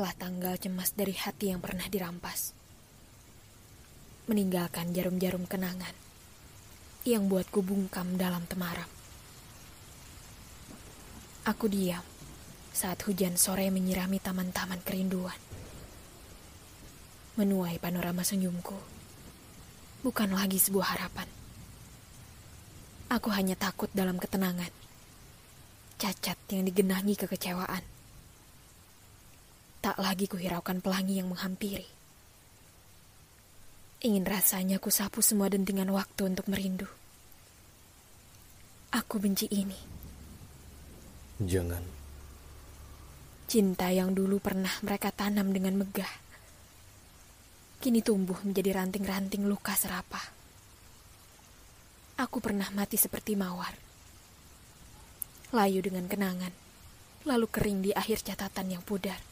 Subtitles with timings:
[0.00, 2.56] telah tanggal cemas dari hati yang pernah dirampas.
[4.32, 5.92] Meninggalkan jarum-jarum kenangan
[7.04, 8.88] yang buatku bungkam dalam temaram.
[11.44, 12.00] Aku diam
[12.72, 15.36] saat hujan sore menyirami taman-taman kerinduan.
[17.36, 18.80] Menuai panorama senyumku
[20.00, 21.28] bukan lagi sebuah harapan.
[23.12, 24.72] Aku hanya takut dalam ketenangan.
[26.00, 27.99] Cacat yang digenangi kekecewaan.
[29.80, 31.88] Tak lagi kuhiraukan pelangi yang menghampiri.
[34.04, 36.88] Ingin rasanya ku sapu semua dentingan waktu untuk merindu.
[38.92, 39.76] Aku benci ini.
[41.40, 41.80] Jangan.
[43.48, 46.12] Cinta yang dulu pernah mereka tanam dengan megah.
[47.80, 50.26] Kini tumbuh menjadi ranting-ranting luka serapah.
[52.20, 53.72] Aku pernah mati seperti mawar.
[55.56, 56.52] Layu dengan kenangan,
[57.24, 59.29] lalu kering di akhir catatan yang pudar.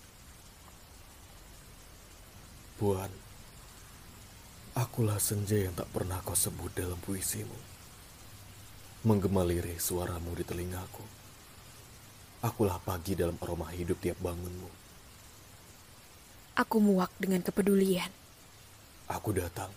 [2.79, 3.11] Puan,
[4.79, 7.59] akulah senja yang tak pernah kau sebut dalam puisimu.
[9.03, 11.03] Menggema lirih suaramu di telingaku.
[12.39, 14.71] Akulah pagi dalam aroma hidup tiap bangunmu.
[16.55, 18.15] Aku muak dengan kepedulian.
[19.11, 19.75] Aku datang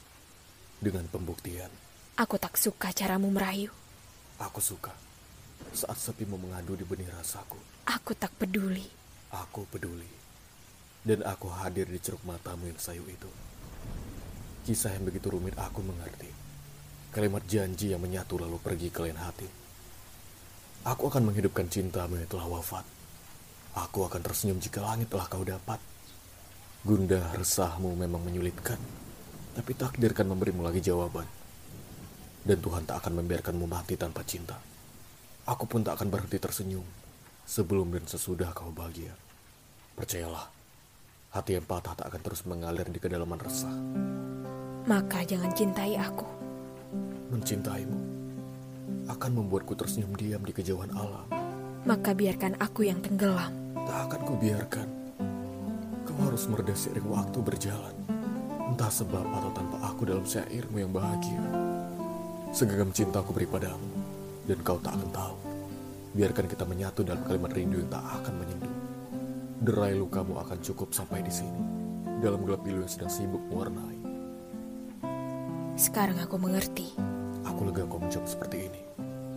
[0.77, 1.73] dengan pembuktian.
[2.21, 3.73] Aku tak suka caramu merayu.
[4.37, 4.93] Aku suka
[5.73, 7.57] saat sepimu mengadu di benih rasaku.
[7.89, 8.85] Aku tak peduli.
[9.33, 10.20] Aku peduli.
[11.01, 13.29] Dan aku hadir di ceruk matamu yang sayu itu.
[14.65, 16.29] Kisah yang begitu rumit aku mengerti.
[17.09, 19.49] Kalimat janji yang menyatu lalu pergi ke lain hati.
[20.85, 22.85] Aku akan menghidupkan cintamu yang telah wafat.
[23.73, 25.81] Aku akan tersenyum jika langit telah kau dapat.
[26.85, 28.77] Gundah resahmu memang menyulitkan.
[29.57, 31.41] Tapi takdirkan memberimu lagi jawaban
[32.41, 34.57] dan Tuhan tak akan membiarkanmu mati tanpa cinta.
[35.45, 36.85] Aku pun tak akan berhenti tersenyum
[37.45, 39.13] sebelum dan sesudah kau bahagia.
[39.97, 40.49] Percayalah,
[41.31, 43.71] hati yang patah tak akan terus mengalir di kedalaman resah.
[44.83, 46.27] Maka jangan cintai aku.
[47.31, 47.99] Mencintaimu
[49.07, 51.23] akan membuatku tersenyum diam di kejauhan alam.
[51.87, 53.51] Maka biarkan aku yang tenggelam.
[53.87, 54.87] Tak akan kubiarkan.
[56.03, 57.95] Kau harus meredah seiring waktu berjalan.
[58.67, 61.43] Entah sebab atau tanpa aku dalam syairmu yang bahagia.
[62.51, 63.87] Segenggam cinta aku beri padamu,
[64.47, 65.37] dan kau tak akan tahu.
[66.11, 68.80] Biarkan kita menyatu dalam kalimat rindu yang tak akan menyendu.
[69.61, 71.61] Derai lukamu akan cukup sampai di sini,
[72.17, 73.99] dalam gelap pilu yang sedang sibuk mewarnai.
[75.77, 76.89] Sekarang aku mengerti.
[77.45, 78.81] Aku lega kau menjawab seperti ini.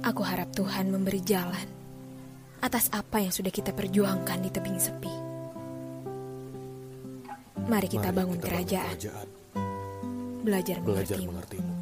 [0.00, 1.68] Aku harap Tuhan memberi jalan
[2.60, 5.12] atas apa yang sudah kita perjuangkan di tebing sepi.
[7.64, 8.88] Mari kita Mari bangun kita kerajaan.
[8.96, 9.28] kerajaan.
[10.44, 11.28] Belajar, Belajar mengertimu.
[11.32, 11.72] mengertimu.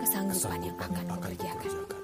[0.00, 1.56] Kesanggupan yang Kesanggupan akan yang akan mengerjakan.
[1.60, 1.99] kukerjakan.